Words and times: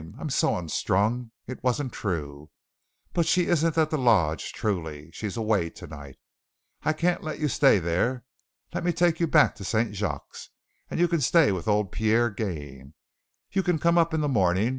I'm 0.17 0.31
so 0.31 0.57
unstrung. 0.57 1.29
It 1.45 1.63
wasn't 1.63 1.93
true, 1.93 2.49
but 3.13 3.27
she 3.27 3.45
isn't 3.45 3.77
at 3.77 3.91
the 3.91 3.99
lodge, 3.99 4.51
truly. 4.51 5.11
She's 5.11 5.37
away 5.37 5.69
tonight. 5.69 6.17
I 6.81 6.91
can't 6.91 7.21
let 7.23 7.37
you 7.37 7.47
stay 7.47 7.77
there. 7.77 8.23
Let 8.73 8.83
me 8.83 8.93
take 8.93 9.19
you 9.19 9.27
back 9.27 9.53
to 9.57 9.63
St. 9.63 9.93
Jacques 9.93 10.35
and 10.89 10.99
you 10.99 11.07
can 11.07 11.21
stay 11.21 11.51
with 11.51 11.67
old 11.67 11.91
Pierre 11.91 12.31
Gaine. 12.31 12.95
You 13.51 13.61
can 13.61 13.77
come 13.77 13.99
up 13.99 14.11
in 14.11 14.21
the 14.21 14.27
morning. 14.27 14.69